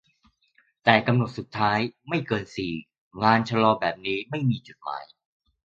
[0.83, 2.67] "แต่กำหนดสุดท้าย ไม่เกินซี
[3.23, 5.05] งานชลอแบบนี้ไม่มีจุดหมาย"